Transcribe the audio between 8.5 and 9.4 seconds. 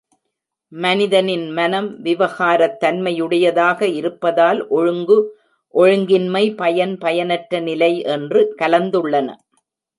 கலந்துள்ளன.